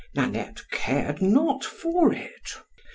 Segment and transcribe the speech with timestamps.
[0.15, 2.55] Nannette cared not for it.